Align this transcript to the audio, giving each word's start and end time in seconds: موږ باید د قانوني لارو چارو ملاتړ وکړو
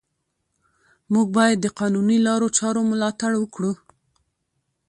موږ 1.13 1.27
باید 1.37 1.57
د 1.61 1.67
قانوني 1.79 2.17
لارو 2.27 2.47
چارو 2.57 2.81
ملاتړ 2.91 3.31
وکړو 3.37 3.71